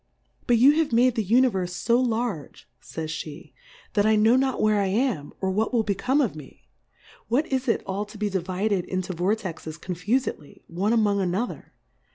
[0.47, 3.53] But you have made the Univerfe fo targe, Jhj'spe^
[3.93, 6.67] that I know not where I am, or what will become of me;
[7.27, 11.73] what is it all to be divided into Vortexes confufedly, one among another